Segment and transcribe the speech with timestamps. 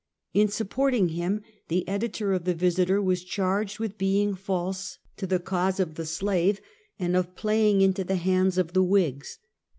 [0.33, 5.37] In supporting him the editor of the Visiter was charged with being false to the
[5.37, 5.95] cause of 122 Half a Century.
[5.95, 6.67] the slave,
[7.05, 9.37] and of playing into the hands of the Whigs.